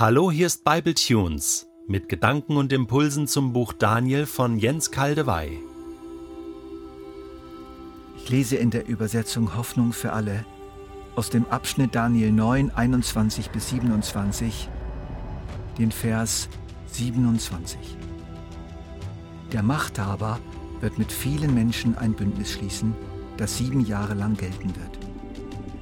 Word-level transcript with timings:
Hallo, 0.00 0.30
hier 0.30 0.46
ist 0.46 0.62
Bible 0.62 0.94
Tunes 0.94 1.66
mit 1.88 2.08
Gedanken 2.08 2.56
und 2.56 2.72
Impulsen 2.72 3.26
zum 3.26 3.52
Buch 3.52 3.72
Daniel 3.72 4.26
von 4.26 4.56
Jens 4.56 4.92
Kaldewey. 4.92 5.58
Ich 8.16 8.28
lese 8.28 8.54
in 8.54 8.70
der 8.70 8.86
Übersetzung 8.86 9.56
Hoffnung 9.56 9.92
für 9.92 10.12
alle 10.12 10.44
aus 11.16 11.30
dem 11.30 11.46
Abschnitt 11.46 11.96
Daniel 11.96 12.30
9, 12.30 12.70
21 12.70 13.50
bis 13.50 13.70
27, 13.70 14.68
den 15.78 15.90
Vers 15.90 16.48
27. 16.92 17.80
Der 19.50 19.64
Machthaber 19.64 20.38
wird 20.78 20.96
mit 20.98 21.10
vielen 21.10 21.54
Menschen 21.54 21.98
ein 21.98 22.12
Bündnis 22.12 22.52
schließen, 22.52 22.94
das 23.36 23.58
sieben 23.58 23.84
Jahre 23.84 24.14
lang 24.14 24.36
gelten 24.36 24.76
wird. 24.76 24.96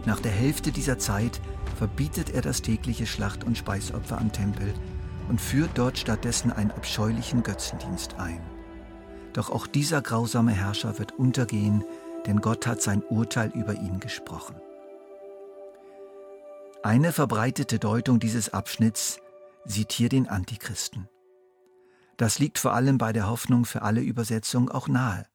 Nach 0.07 0.21
der 0.21 0.33
Hälfte 0.33 0.73
dieser 0.73 0.99
Zeit 0.99 1.39
verbietet 1.77 2.31
er 2.31 2.43
das 2.43 2.63
tägliche 2.63 3.07
Schlacht- 3.07 3.45
und 3.45 3.59
Speisopfer 3.59 4.19
am 4.19 4.33
Tempel 4.33 4.73
und 5.29 5.41
führt 5.41 5.71
dort 5.75 5.99
stattdessen 5.99 6.53
einen 6.53 6.71
abscheulichen 6.71 7.43
Götzendienst 7.43 8.15
ein. 8.15 8.41
Doch 9.33 9.51
auch 9.51 9.67
dieser 9.67 10.01
grausame 10.01 10.53
Herrscher 10.53 10.99
wird 10.99 11.13
untergehen, 11.19 11.85
denn 12.27 12.41
Gott 12.41 12.67
hat 12.67 12.81
sein 12.81 13.03
Urteil 13.03 13.51
über 13.55 13.75
ihn 13.75 14.01
gesprochen. 14.01 14.57
Eine 16.83 17.13
verbreitete 17.13 17.79
Deutung 17.79 18.21
dieses 18.21 18.55
Abschnitts 18.55 19.21
sieht 19.65 19.93
hier 19.93 20.09
den 20.09 20.29
Antichristen. 20.29 21.09
Das 22.17 22.39
liegt 22.39 22.59
vor 22.59 22.73
allem 22.73 22.97
bei 22.97 23.13
der 23.13 23.29
Hoffnung 23.29 23.65
für 23.65 23.83
alle 23.83 24.01
Übersetzung 24.01 24.71
auch 24.71 24.89
nahe. 24.89 25.27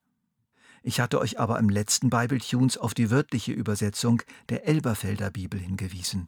Ich 0.83 0.99
hatte 0.99 1.19
euch 1.19 1.39
aber 1.39 1.59
im 1.59 1.69
letzten 1.69 2.09
Bible 2.09 2.39
Tunes 2.39 2.77
auf 2.77 2.93
die 2.93 3.11
wörtliche 3.11 3.51
Übersetzung 3.51 4.21
der 4.49 4.67
Elberfelder 4.67 5.29
Bibel 5.29 5.59
hingewiesen. 5.59 6.27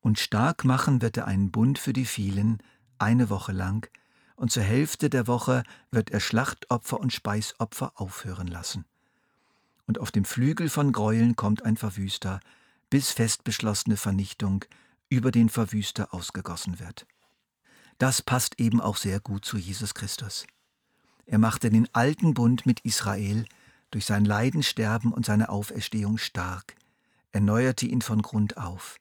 Und 0.00 0.18
stark 0.18 0.64
machen 0.64 1.02
wird 1.02 1.16
er 1.16 1.26
einen 1.26 1.50
Bund 1.50 1.78
für 1.78 1.92
die 1.92 2.04
vielen, 2.04 2.58
eine 2.98 3.30
Woche 3.30 3.52
lang, 3.52 3.88
und 4.36 4.50
zur 4.50 4.62
Hälfte 4.62 5.10
der 5.10 5.26
Woche 5.26 5.62
wird 5.90 6.10
er 6.10 6.20
Schlachtopfer 6.20 6.98
und 6.98 7.12
Speisopfer 7.12 7.92
aufhören 7.94 8.48
lassen. 8.48 8.84
Und 9.86 9.98
auf 9.98 10.10
dem 10.10 10.24
Flügel 10.24 10.68
von 10.68 10.92
Gräueln 10.92 11.36
kommt 11.36 11.64
ein 11.64 11.76
Verwüster, 11.76 12.40
bis 12.90 13.12
fest 13.12 13.44
beschlossene 13.44 13.96
Vernichtung 13.96 14.64
über 15.08 15.30
den 15.30 15.48
Verwüster 15.48 16.12
ausgegossen 16.14 16.80
wird. 16.80 17.06
Das 17.98 18.22
passt 18.22 18.58
eben 18.58 18.80
auch 18.80 18.96
sehr 18.96 19.20
gut 19.20 19.44
zu 19.44 19.58
Jesus 19.58 19.94
Christus. 19.94 20.46
Er 21.32 21.38
machte 21.38 21.70
den 21.70 21.88
alten 21.94 22.34
Bund 22.34 22.66
mit 22.66 22.80
Israel 22.80 23.46
durch 23.90 24.04
sein 24.04 24.26
Leiden, 24.26 24.62
Sterben 24.62 25.14
und 25.14 25.24
seine 25.24 25.48
Auferstehung 25.48 26.18
stark, 26.18 26.76
erneuerte 27.30 27.86
ihn 27.86 28.02
von 28.02 28.20
Grund 28.20 28.58
auf, 28.58 28.98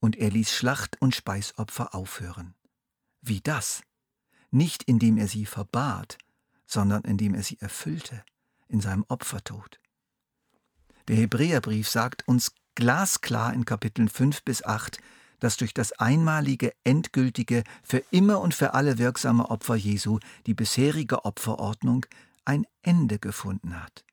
und 0.00 0.16
er 0.16 0.30
ließ 0.30 0.52
Schlacht 0.52 1.00
und 1.00 1.14
Speisopfer 1.14 1.94
aufhören. 1.94 2.56
Wie 3.20 3.40
das? 3.40 3.84
Nicht 4.50 4.82
indem 4.82 5.16
er 5.18 5.28
sie 5.28 5.46
verbat, 5.46 6.18
sondern 6.66 7.02
indem 7.02 7.32
er 7.32 7.44
sie 7.44 7.60
erfüllte 7.60 8.24
in 8.66 8.80
seinem 8.80 9.04
Opfertod. 9.06 9.78
Der 11.06 11.14
Hebräerbrief 11.14 11.88
sagt 11.88 12.26
uns 12.26 12.50
glasklar 12.74 13.54
in 13.54 13.64
Kapiteln 13.64 14.08
5 14.08 14.42
bis 14.42 14.64
8, 14.64 14.98
dass 15.42 15.56
durch 15.56 15.74
das 15.74 15.90
einmalige, 15.98 16.72
endgültige, 16.84 17.64
für 17.82 18.04
immer 18.12 18.40
und 18.40 18.54
für 18.54 18.74
alle 18.74 18.98
wirksame 18.98 19.50
Opfer 19.50 19.74
Jesu 19.74 20.20
die 20.46 20.54
bisherige 20.54 21.24
Opferordnung 21.24 22.06
ein 22.44 22.64
Ende 22.82 23.18
gefunden 23.18 23.82
hat. 23.82 24.04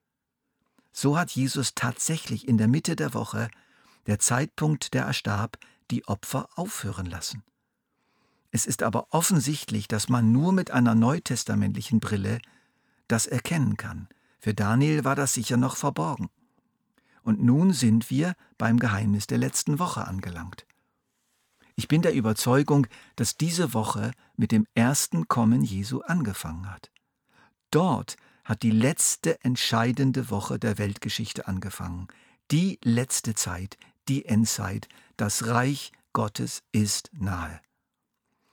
So 0.91 1.19
hat 1.19 1.29
Jesus 1.29 1.75
tatsächlich 1.75 2.47
in 2.47 2.57
der 2.57 2.67
Mitte 2.67 2.95
der 2.95 3.13
Woche, 3.13 3.47
der 4.07 4.17
Zeitpunkt, 4.17 4.95
der 4.95 5.05
er 5.05 5.13
starb, 5.13 5.59
die 5.91 6.07
Opfer 6.07 6.49
aufhören 6.55 7.05
lassen. 7.05 7.43
Es 8.49 8.65
ist 8.65 8.81
aber 8.81 9.05
offensichtlich, 9.11 9.87
dass 9.87 10.09
man 10.09 10.31
nur 10.31 10.51
mit 10.51 10.71
einer 10.71 10.95
neutestamentlichen 10.95 11.99
Brille 11.99 12.39
das 13.07 13.27
erkennen 13.27 13.77
kann. 13.77 14.09
Für 14.39 14.55
Daniel 14.55 15.03
war 15.03 15.15
das 15.15 15.35
sicher 15.35 15.57
noch 15.57 15.75
verborgen. 15.75 16.31
Und 17.21 17.39
nun 17.43 17.71
sind 17.71 18.09
wir 18.09 18.33
beim 18.57 18.79
Geheimnis 18.79 19.27
der 19.27 19.37
letzten 19.37 19.77
Woche 19.77 20.07
angelangt. 20.07 20.65
Ich 21.79 21.87
bin 21.87 22.01
der 22.01 22.13
Überzeugung, 22.13 22.87
dass 23.15 23.37
diese 23.37 23.73
Woche 23.73 24.11
mit 24.35 24.51
dem 24.51 24.67
ersten 24.75 25.29
Kommen 25.29 25.63
Jesu 25.63 26.01
angefangen 26.01 26.69
hat. 26.69 26.91
Dort 27.71 28.17
hat 28.43 28.63
die 28.63 28.71
letzte 28.71 29.41
entscheidende 29.45 30.29
Woche 30.29 30.59
der 30.59 30.77
Weltgeschichte 30.77 31.47
angefangen. 31.47 32.09
Die 32.51 32.79
letzte 32.83 33.33
Zeit, 33.33 33.77
die 34.09 34.25
Endzeit, 34.25 34.89
das 35.15 35.47
Reich 35.47 35.93
Gottes 36.11 36.63
ist 36.73 37.11
nahe. 37.13 37.61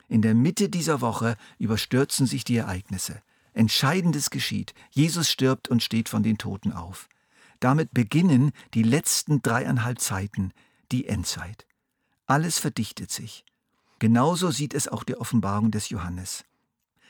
In 0.07 0.23
der 0.23 0.37
Mitte 0.37 0.69
dieser 0.69 1.01
Woche 1.01 1.37
überstürzen 1.59 2.29
sich 2.29 2.45
die 2.45 2.59
Ereignisse. 2.59 3.23
Entscheidendes 3.55 4.31
geschieht. 4.31 4.73
Jesus 4.93 5.29
stirbt 5.29 5.67
und 5.67 5.83
steht 5.83 6.09
von 6.09 6.23
den 6.23 6.39
Toten 6.39 6.71
auf. 6.71 7.09
Damit 7.59 7.93
beginnen 7.93 8.53
die 8.73 8.85
letzten 8.85 9.43
dreieinhalb 9.43 9.99
Zeiten, 9.99 10.53
die 10.93 11.09
Endzeit. 11.09 11.67
Alles 12.27 12.59
verdichtet 12.59 13.11
sich. 13.11 13.45
Genauso 13.99 14.51
sieht 14.51 14.75
es 14.75 14.89
auch 14.89 15.05
die 15.05 15.17
Offenbarung 15.17 15.71
des 15.71 15.89
Johannes. 15.89 16.45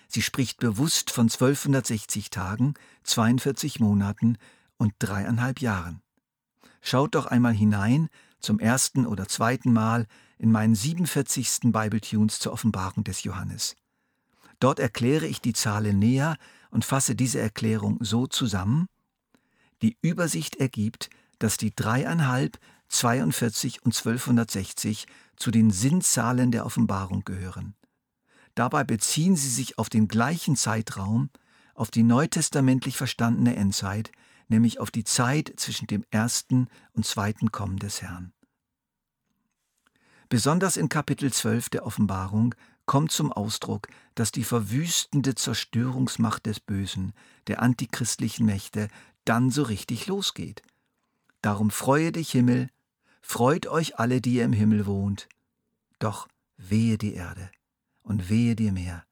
Sie 0.08 0.22
spricht 0.22 0.58
bewusst 0.58 1.10
von 1.10 1.24
1260 1.24 2.30
Tagen, 2.30 2.74
42 3.02 3.80
Monaten 3.80 4.38
und 4.76 4.94
dreieinhalb 4.98 5.60
Jahren. 5.60 6.02
Schaut 6.80 7.14
doch 7.14 7.26
einmal 7.26 7.54
hinein, 7.54 8.08
zum 8.40 8.60
ersten 8.60 9.06
oder 9.06 9.26
zweiten 9.26 9.72
Mal, 9.72 10.06
in 10.38 10.52
meinen 10.52 10.74
47. 10.74 11.72
Bible 11.72 12.00
Tunes 12.00 12.38
zur 12.38 12.52
Offenbarung 12.52 13.02
des 13.02 13.24
Johannes. 13.24 13.74
Dort 14.60 14.78
erkläre 14.78 15.26
ich 15.26 15.40
die 15.40 15.54
Zahlen 15.54 15.98
näher 15.98 16.36
und 16.70 16.84
fasse 16.84 17.16
diese 17.16 17.40
Erklärung 17.40 17.98
so 18.00 18.26
zusammen. 18.26 18.86
Die 19.82 19.96
Übersicht 20.02 20.56
ergibt, 20.56 21.10
dass 21.38 21.56
die 21.56 21.74
dreieinhalb 21.74 22.58
42 22.88 23.82
und 23.84 23.96
1260 23.96 25.06
zu 25.36 25.50
den 25.50 25.70
Sinnzahlen 25.70 26.50
der 26.50 26.66
Offenbarung 26.66 27.24
gehören. 27.24 27.74
Dabei 28.54 28.84
beziehen 28.84 29.36
sie 29.36 29.50
sich 29.50 29.78
auf 29.78 29.88
den 29.88 30.08
gleichen 30.08 30.56
Zeitraum, 30.56 31.30
auf 31.74 31.90
die 31.90 32.02
neutestamentlich 32.02 32.96
verstandene 32.96 33.54
Endzeit, 33.56 34.10
nämlich 34.48 34.80
auf 34.80 34.90
die 34.90 35.04
Zeit 35.04 35.52
zwischen 35.56 35.86
dem 35.86 36.04
ersten 36.10 36.68
und 36.92 37.04
zweiten 37.04 37.52
Kommen 37.52 37.78
des 37.78 38.02
Herrn. 38.02 38.32
Besonders 40.28 40.76
in 40.76 40.88
Kapitel 40.88 41.32
12 41.32 41.68
der 41.68 41.86
Offenbarung 41.86 42.54
kommt 42.86 43.12
zum 43.12 43.32
Ausdruck, 43.32 43.88
dass 44.14 44.32
die 44.32 44.44
verwüstende 44.44 45.34
Zerstörungsmacht 45.34 46.46
des 46.46 46.60
Bösen, 46.60 47.12
der 47.46 47.60
antichristlichen 47.62 48.46
Mächte, 48.46 48.88
dann 49.24 49.50
so 49.50 49.64
richtig 49.64 50.06
losgeht. 50.06 50.62
Darum 51.42 51.70
freue 51.70 52.12
dich, 52.12 52.30
Himmel, 52.30 52.70
Freut 53.28 53.66
euch 53.66 53.98
alle, 53.98 54.20
die 54.20 54.34
ihr 54.34 54.44
im 54.44 54.52
Himmel 54.52 54.86
wohnt. 54.86 55.28
Doch 55.98 56.28
wehe 56.56 56.96
die 56.96 57.14
Erde 57.14 57.50
und 58.02 58.30
wehe 58.30 58.54
dir 58.54 58.70
Meer, 58.70 59.04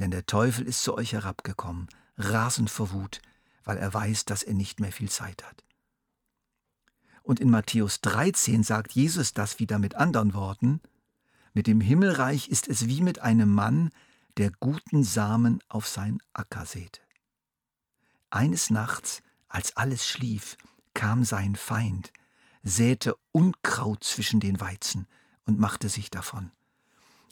denn 0.00 0.10
der 0.10 0.26
Teufel 0.26 0.66
ist 0.66 0.82
zu 0.82 0.96
euch 0.96 1.12
herabgekommen, 1.12 1.86
rasend 2.18 2.70
vor 2.70 2.90
Wut, 2.90 3.22
weil 3.62 3.78
er 3.78 3.94
weiß, 3.94 4.24
dass 4.24 4.42
er 4.42 4.54
nicht 4.54 4.80
mehr 4.80 4.90
viel 4.90 5.08
Zeit 5.08 5.44
hat. 5.44 5.64
Und 7.22 7.38
in 7.38 7.50
Matthäus 7.50 8.00
13 8.00 8.64
sagt 8.64 8.92
Jesus 8.92 9.32
das 9.32 9.60
wieder 9.60 9.78
mit 9.78 9.94
anderen 9.94 10.34
Worten, 10.34 10.80
mit 11.54 11.68
dem 11.68 11.80
Himmelreich 11.80 12.48
ist 12.48 12.66
es 12.66 12.88
wie 12.88 13.00
mit 13.00 13.20
einem 13.20 13.54
Mann, 13.54 13.90
der 14.38 14.50
guten 14.50 15.04
Samen 15.04 15.62
auf 15.68 15.86
sein 15.86 16.18
Acker 16.32 16.66
säte. 16.66 17.00
Eines 18.28 18.70
Nachts, 18.70 19.22
als 19.48 19.76
alles 19.76 20.04
schlief, 20.04 20.56
kam 20.94 21.24
sein 21.24 21.54
Feind, 21.54 22.12
säte 22.62 23.16
Unkraut 23.32 24.04
zwischen 24.04 24.40
den 24.40 24.60
Weizen 24.60 25.06
und 25.44 25.58
machte 25.58 25.88
sich 25.88 26.10
davon. 26.10 26.50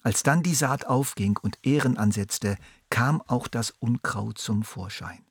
Als 0.03 0.23
dann 0.23 0.43
die 0.43 0.55
Saat 0.55 0.87
aufging 0.87 1.37
und 1.37 1.59
Ehren 1.63 1.99
ansetzte, 1.99 2.57
kam 2.89 3.21
auch 3.23 3.49
das 3.49 3.71
Unkraut 3.71 4.39
zum 4.39 4.63
Vorschein. 4.63 5.25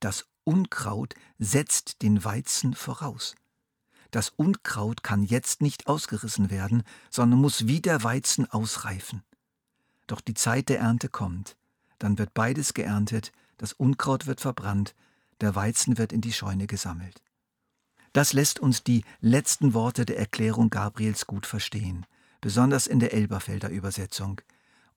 Das 0.00 0.26
Unkraut 0.44 1.14
setzt 1.38 2.02
den 2.02 2.24
Weizen 2.24 2.74
voraus. 2.74 3.34
Das 4.10 4.30
Unkraut 4.30 5.02
kann 5.02 5.22
jetzt 5.22 5.60
nicht 5.60 5.88
ausgerissen 5.88 6.50
werden, 6.50 6.84
sondern 7.10 7.40
muss 7.40 7.66
wie 7.66 7.80
der 7.80 8.02
Weizen 8.02 8.50
ausreifen. 8.50 9.22
Doch 10.06 10.20
die 10.20 10.34
Zeit 10.34 10.68
der 10.68 10.78
Ernte 10.78 11.08
kommt, 11.08 11.56
dann 11.98 12.18
wird 12.18 12.32
beides 12.32 12.72
geerntet, 12.72 13.32
das 13.58 13.72
Unkraut 13.72 14.26
wird 14.26 14.40
verbrannt, 14.40 14.94
der 15.40 15.54
Weizen 15.54 15.98
wird 15.98 16.12
in 16.12 16.20
die 16.20 16.32
Scheune 16.32 16.66
gesammelt. 16.66 17.22
Das 18.16 18.32
lässt 18.32 18.60
uns 18.60 18.82
die 18.82 19.04
letzten 19.20 19.74
Worte 19.74 20.06
der 20.06 20.18
Erklärung 20.18 20.70
Gabriels 20.70 21.26
gut 21.26 21.44
verstehen, 21.44 22.06
besonders 22.40 22.86
in 22.86 22.98
der 22.98 23.12
Elberfelder 23.12 23.68
Übersetzung. 23.68 24.40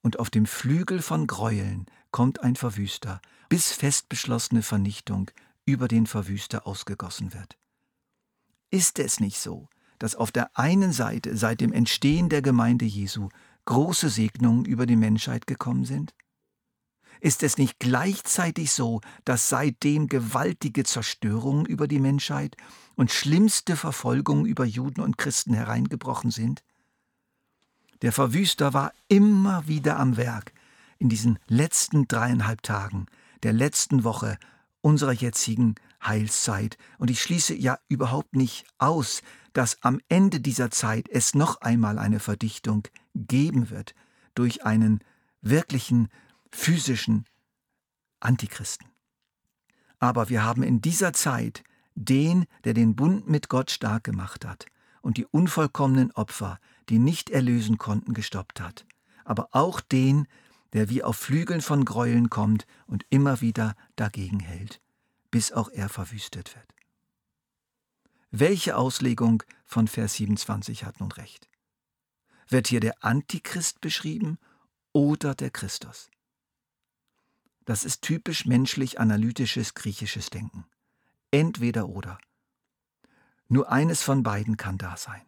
Und 0.01 0.19
auf 0.19 0.29
dem 0.29 0.45
Flügel 0.45 1.01
von 1.01 1.27
Gräueln 1.27 1.87
kommt 2.11 2.41
ein 2.41 2.55
Verwüster, 2.55 3.19
bis 3.49 3.73
fest 3.73 4.07
beschlossene 4.07 4.61
Vernichtung 4.61 5.31
über 5.65 5.89
den 5.89 6.07
Verwüster 6.07 6.65
ausgegossen 6.65 7.33
wird. 7.33 7.57
Ist 8.71 8.99
es 8.99 9.19
nicht 9.19 9.41
so, 9.41 9.67
dass 9.97 10.15
auf 10.15 10.31
der 10.31 10.57
einen 10.57 10.93
Seite 10.93 11.35
seit 11.35 11.59
dem 11.59 11.73
Entstehen 11.73 12.29
der 12.29 12.41
Gemeinde 12.41 12.85
Jesu 12.85 13.27
große 13.65 14.07
Segnungen 14.07 14.63
über 14.63 14.85
die 14.85 14.95
Menschheit 14.95 15.45
gekommen 15.45 15.83
sind? 15.83 16.13
Ist 17.19 17.43
es 17.43 17.57
nicht 17.57 17.79
gleichzeitig 17.79 18.71
so, 18.71 19.01
dass 19.25 19.49
seitdem 19.49 20.07
gewaltige 20.07 20.83
Zerstörungen 20.83 21.65
über 21.65 21.87
die 21.87 21.99
Menschheit 21.99 22.55
und 22.95 23.11
schlimmste 23.11 23.75
Verfolgungen 23.75 24.45
über 24.45 24.65
Juden 24.65 25.01
und 25.01 25.17
Christen 25.17 25.53
hereingebrochen 25.53 26.31
sind? 26.31 26.63
Der 28.01 28.13
Verwüster 28.13 28.73
war 28.73 28.93
immer 29.09 29.67
wieder 29.67 29.99
am 29.99 30.15
Werk 30.15 30.53
in 30.97 31.09
diesen 31.09 31.39
letzten 31.47 32.07
dreieinhalb 32.07 32.61
Tagen 32.61 33.07
der 33.43 33.53
letzten 33.53 34.03
Woche 34.03 34.37
unserer 34.81 35.11
jetzigen 35.11 35.75
Heilszeit. 36.03 36.77
Und 36.97 37.09
ich 37.09 37.21
schließe 37.21 37.53
ja 37.53 37.79
überhaupt 37.87 38.35
nicht 38.35 38.65
aus, 38.77 39.21
dass 39.53 39.83
am 39.83 39.99
Ende 40.07 40.39
dieser 40.39 40.71
Zeit 40.71 41.09
es 41.09 41.35
noch 41.35 41.61
einmal 41.61 41.99
eine 41.99 42.19
Verdichtung 42.19 42.83
geben 43.15 43.69
wird 43.69 43.95
durch 44.35 44.65
einen 44.65 44.99
wirklichen 45.41 46.09
physischen 46.51 47.25
Antichristen. 48.19 48.87
Aber 49.99 50.29
wir 50.29 50.43
haben 50.43 50.63
in 50.63 50.81
dieser 50.81 51.13
Zeit 51.13 51.63
den, 51.95 52.45
der 52.63 52.73
den 52.73 52.95
Bund 52.95 53.27
mit 53.27 53.49
Gott 53.49 53.71
stark 53.71 54.03
gemacht 54.03 54.45
hat 54.45 54.65
und 55.01 55.17
die 55.17 55.25
unvollkommenen 55.25 56.11
Opfer, 56.11 56.59
die 56.87 56.99
nicht 56.99 57.29
erlösen 57.29 57.77
konnten, 57.77 58.13
gestoppt 58.13 58.61
hat, 58.61 58.85
aber 59.25 59.49
auch 59.51 59.81
den, 59.81 60.27
der 60.73 60.89
wie 60.89 61.03
auf 61.03 61.17
Flügeln 61.17 61.61
von 61.61 61.85
Gräueln 61.85 62.29
kommt 62.29 62.65
und 62.87 63.05
immer 63.09 63.41
wieder 63.41 63.75
dagegen 63.95 64.39
hält, 64.39 64.81
bis 65.31 65.51
auch 65.51 65.69
er 65.69 65.89
verwüstet 65.89 66.55
wird. 66.55 66.67
Welche 68.31 68.77
Auslegung 68.77 69.43
von 69.65 69.87
Vers 69.87 70.15
27 70.15 70.85
hat 70.85 70.99
nun 70.99 71.11
recht? 71.11 71.49
Wird 72.47 72.67
hier 72.67 72.79
der 72.79 73.03
Antichrist 73.03 73.81
beschrieben 73.81 74.37
oder 74.91 75.35
der 75.35 75.49
Christus? 75.49 76.09
Das 77.69 77.83
ist 77.83 78.01
typisch 78.01 78.47
menschlich 78.47 78.99
analytisches 78.99 79.75
griechisches 79.75 80.31
Denken. 80.31 80.65
Entweder 81.29 81.87
oder. 81.87 82.17
Nur 83.47 83.71
eines 83.71 84.01
von 84.01 84.23
beiden 84.23 84.57
kann 84.57 84.79
da 84.79 84.97
sein. 84.97 85.21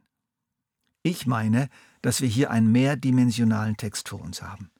Ich 1.04 1.28
meine, 1.28 1.70
dass 2.02 2.20
wir 2.20 2.28
hier 2.28 2.50
einen 2.50 2.72
mehrdimensionalen 2.72 3.78
Text 3.78 4.10
vor 4.10 4.22
uns 4.22 4.42
haben. 4.42 4.72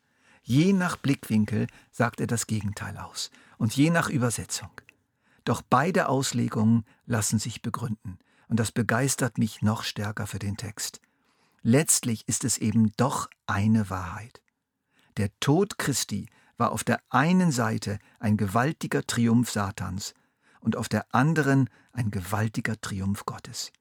Je 0.42 0.74
nach 0.74 0.98
Blickwinkel 0.98 1.68
sagt 1.92 2.20
er 2.20 2.26
das 2.26 2.48
Gegenteil 2.48 2.98
aus 2.98 3.30
und 3.60 3.76
je 3.76 3.92
nach 3.92 4.10
Übersetzung. 4.10 4.72
Doch 5.44 5.62
beide 5.62 6.10
Auslegungen 6.10 6.84
lassen 7.06 7.38
sich 7.38 7.62
begründen 7.62 8.18
und 8.48 8.60
das 8.60 8.72
begeistert 8.72 9.38
mich 9.38 9.62
noch 9.62 9.84
stärker 9.84 10.26
für 10.26 10.40
den 10.40 10.58
Text. 10.58 11.00
Letztlich 11.62 12.28
ist 12.28 12.44
es 12.44 12.58
eben 12.58 12.92
doch 12.98 13.30
eine 13.46 13.92
Wahrheit. 13.92 14.42
Der 15.18 15.30
Tod 15.40 15.78
Christi 15.78 16.28
war 16.62 16.74
auf 16.74 16.84
der 16.84 17.02
einen 17.10 17.52
Seite 17.52 17.98
ein 18.20 18.38
gewaltiger 18.38 19.02
Triumph 19.08 19.50
Satans 19.50 20.14
und 20.60 20.76
auf 20.76 20.88
der 20.88 21.08
anderen 21.12 21.72
ein 21.92 22.12
gewaltiger 22.12 22.80
Triumph 22.80 23.26
Gottes. 23.26 23.72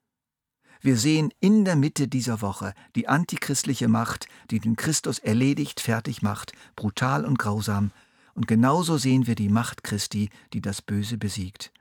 Wir 0.81 0.97
sehen 0.97 1.31
in 1.41 1.67
der 1.67 1.77
Mitte 1.77 2.09
dieser 2.09 2.41
Woche 2.41 2.73
die 2.97 3.07
antichristliche 3.07 3.87
Macht, 3.87 4.29
die 4.51 4.61
den 4.61 4.77
Christus 4.77 5.19
erledigt, 5.19 5.79
fertig 5.79 6.23
macht, 6.23 6.53
brutal 6.75 7.27
und 7.27 7.39
grausam, 7.39 7.93
und 8.33 8.47
genauso 8.47 8.97
sehen 8.97 9.27
wir 9.27 9.35
die 9.35 9.51
Macht 9.51 9.85
Christi, 9.85 10.31
die 10.55 10.63
das 10.63 10.81
Böse 10.81 11.19
besiegt. 11.19 11.73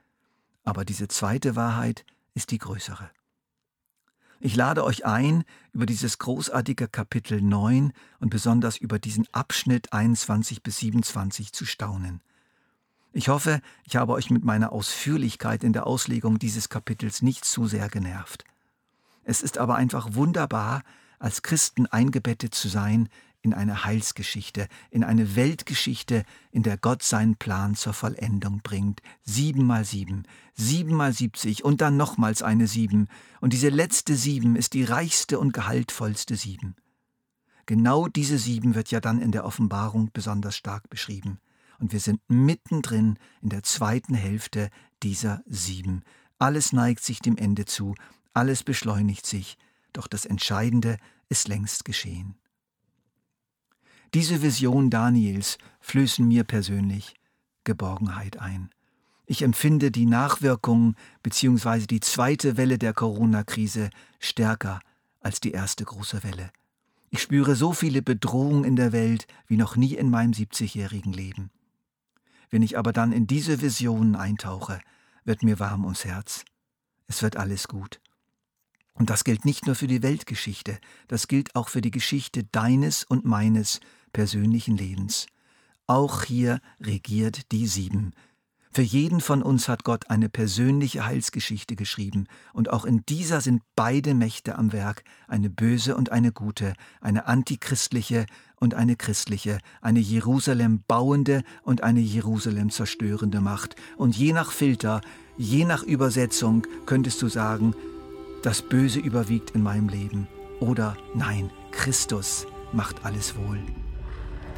Aber 0.64 0.84
diese 0.84 1.08
zweite 1.08 1.56
Wahrheit 1.56 2.04
ist 2.34 2.50
die 2.50 2.58
größere. 2.58 3.10
Ich 4.42 4.56
lade 4.56 4.84
euch 4.84 5.04
ein, 5.04 5.44
über 5.74 5.84
dieses 5.84 6.18
großartige 6.18 6.88
Kapitel 6.88 7.42
9 7.42 7.92
und 8.20 8.30
besonders 8.30 8.78
über 8.78 8.98
diesen 8.98 9.28
Abschnitt 9.32 9.92
21 9.92 10.62
bis 10.62 10.78
27 10.78 11.52
zu 11.52 11.66
staunen. 11.66 12.22
Ich 13.12 13.28
hoffe, 13.28 13.60
ich 13.84 13.96
habe 13.96 14.12
euch 14.14 14.30
mit 14.30 14.42
meiner 14.42 14.72
Ausführlichkeit 14.72 15.62
in 15.62 15.74
der 15.74 15.86
Auslegung 15.86 16.38
dieses 16.38 16.70
Kapitels 16.70 17.20
nicht 17.20 17.44
zu 17.44 17.66
sehr 17.66 17.90
genervt. 17.90 18.44
Es 19.24 19.42
ist 19.42 19.58
aber 19.58 19.74
einfach 19.74 20.14
wunderbar, 20.14 20.84
als 21.18 21.42
Christen 21.42 21.84
eingebettet 21.86 22.54
zu 22.54 22.68
sein 22.68 23.10
in 23.42 23.54
eine 23.54 23.84
Heilsgeschichte, 23.84 24.68
in 24.90 25.02
eine 25.02 25.34
Weltgeschichte, 25.36 26.24
in 26.50 26.62
der 26.62 26.76
Gott 26.76 27.02
seinen 27.02 27.36
Plan 27.36 27.74
zur 27.74 27.92
Vollendung 27.92 28.60
bringt. 28.62 29.00
Sieben 29.22 29.64
mal 29.64 29.84
sieben, 29.84 30.24
sieben 30.54 30.94
mal 30.94 31.12
siebzig 31.12 31.64
und 31.64 31.80
dann 31.80 31.96
nochmals 31.96 32.42
eine 32.42 32.66
sieben. 32.66 33.08
Und 33.40 33.52
diese 33.52 33.70
letzte 33.70 34.14
sieben 34.16 34.56
ist 34.56 34.74
die 34.74 34.84
reichste 34.84 35.38
und 35.38 35.52
gehaltvollste 35.52 36.36
sieben. 36.36 36.76
Genau 37.66 38.08
diese 38.08 38.38
sieben 38.38 38.74
wird 38.74 38.90
ja 38.90 39.00
dann 39.00 39.20
in 39.20 39.32
der 39.32 39.44
Offenbarung 39.44 40.10
besonders 40.12 40.56
stark 40.56 40.90
beschrieben. 40.90 41.38
Und 41.78 41.92
wir 41.92 42.00
sind 42.00 42.20
mittendrin 42.28 43.18
in 43.40 43.48
der 43.48 43.62
zweiten 43.62 44.14
Hälfte 44.14 44.70
dieser 45.02 45.42
sieben. 45.46 46.02
Alles 46.38 46.72
neigt 46.72 47.02
sich 47.02 47.20
dem 47.20 47.36
Ende 47.36 47.64
zu, 47.64 47.94
alles 48.34 48.64
beschleunigt 48.64 49.24
sich, 49.24 49.56
doch 49.92 50.06
das 50.06 50.24
Entscheidende 50.24 50.98
ist 51.28 51.48
längst 51.48 51.84
geschehen. 51.84 52.39
Diese 54.12 54.42
Vision 54.42 54.90
Daniels 54.90 55.56
flößen 55.78 56.26
mir 56.26 56.42
persönlich 56.42 57.14
Geborgenheit 57.62 58.40
ein. 58.40 58.70
Ich 59.24 59.42
empfinde 59.42 59.92
die 59.92 60.06
Nachwirkungen 60.06 60.96
bzw. 61.22 61.86
die 61.86 62.00
zweite 62.00 62.56
Welle 62.56 62.76
der 62.76 62.92
Corona-Krise 62.92 63.90
stärker 64.18 64.80
als 65.20 65.38
die 65.38 65.52
erste 65.52 65.84
große 65.84 66.24
Welle. 66.24 66.50
Ich 67.10 67.22
spüre 67.22 67.54
so 67.54 67.72
viele 67.72 68.02
Bedrohungen 68.02 68.64
in 68.64 68.74
der 68.74 68.90
Welt 68.90 69.28
wie 69.46 69.56
noch 69.56 69.76
nie 69.76 69.94
in 69.94 70.10
meinem 70.10 70.32
70-jährigen 70.32 71.12
Leben. 71.12 71.50
Wenn 72.50 72.62
ich 72.62 72.76
aber 72.76 72.92
dann 72.92 73.12
in 73.12 73.28
diese 73.28 73.60
Visionen 73.60 74.16
eintauche, 74.16 74.80
wird 75.24 75.44
mir 75.44 75.60
warm 75.60 75.84
ums 75.84 76.04
Herz. 76.04 76.44
Es 77.06 77.22
wird 77.22 77.36
alles 77.36 77.68
gut. 77.68 78.00
Und 78.94 79.08
das 79.08 79.22
gilt 79.22 79.44
nicht 79.44 79.66
nur 79.66 79.76
für 79.76 79.86
die 79.86 80.02
Weltgeschichte, 80.02 80.80
das 81.06 81.28
gilt 81.28 81.54
auch 81.54 81.68
für 81.68 81.80
die 81.80 81.92
Geschichte 81.92 82.42
deines 82.44 83.04
und 83.04 83.24
meines 83.24 83.80
persönlichen 84.12 84.76
Lebens. 84.76 85.26
Auch 85.86 86.22
hier 86.22 86.60
regiert 86.80 87.50
die 87.52 87.66
Sieben. 87.66 88.12
Für 88.72 88.82
jeden 88.82 89.20
von 89.20 89.42
uns 89.42 89.68
hat 89.68 89.82
Gott 89.82 90.10
eine 90.10 90.28
persönliche 90.28 91.04
Heilsgeschichte 91.04 91.74
geschrieben, 91.74 92.26
und 92.52 92.70
auch 92.70 92.84
in 92.84 93.04
dieser 93.08 93.40
sind 93.40 93.62
beide 93.74 94.14
Mächte 94.14 94.56
am 94.56 94.72
Werk, 94.72 95.02
eine 95.26 95.50
böse 95.50 95.96
und 95.96 96.12
eine 96.12 96.30
gute, 96.30 96.74
eine 97.00 97.26
antichristliche 97.26 98.26
und 98.60 98.74
eine 98.74 98.94
christliche, 98.94 99.58
eine 99.80 99.98
Jerusalem 99.98 100.84
bauende 100.86 101.42
und 101.64 101.82
eine 101.82 101.98
Jerusalem 101.98 102.70
zerstörende 102.70 103.40
Macht. 103.40 103.74
Und 103.96 104.16
je 104.16 104.32
nach 104.32 104.52
Filter, 104.52 105.00
je 105.36 105.64
nach 105.64 105.82
Übersetzung 105.82 106.64
könntest 106.86 107.20
du 107.22 107.28
sagen, 107.28 107.74
das 108.44 108.62
Böse 108.62 109.00
überwiegt 109.00 109.50
in 109.50 109.64
meinem 109.64 109.88
Leben. 109.88 110.28
Oder 110.60 110.96
nein, 111.14 111.50
Christus 111.72 112.46
macht 112.72 113.04
alles 113.04 113.34
wohl. 113.36 113.58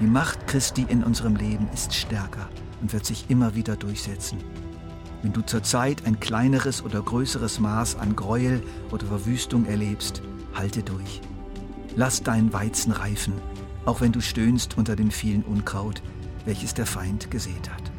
Die 0.01 0.07
Macht 0.07 0.47
Christi 0.47 0.85
in 0.89 1.05
unserem 1.05 1.37
Leben 1.37 1.69
ist 1.73 1.95
stärker 1.95 2.49
und 2.81 2.93
wird 2.93 3.07
sich 3.07 3.27
immer 3.29 3.55
wieder 3.55 3.77
durchsetzen. 3.77 4.39
Wenn 5.23 5.33
du 5.33 5.43
zurzeit 5.43 6.05
ein 6.05 6.19
kleineres 6.19 6.83
oder 6.83 7.01
größeres 7.01 7.61
Maß 7.61 7.97
an 7.97 8.17
Gräuel 8.17 8.63
oder 8.91 9.07
Verwüstung 9.07 9.67
erlebst, 9.67 10.23
halte 10.55 10.83
durch. 10.83 11.21
Lass 11.95 12.23
deinen 12.23 12.53
Weizen 12.53 12.91
reifen, 12.91 13.35
auch 13.85 14.01
wenn 14.01 14.13
du 14.13 14.21
stöhnst 14.21 14.77
unter 14.77 14.97
dem 14.97 15.11
vielen 15.11 15.43
Unkraut, 15.43 16.03
welches 16.45 16.75
der 16.75 16.87
Feind 16.87 17.31
gesät 17.31 17.71
hat. 17.71 17.92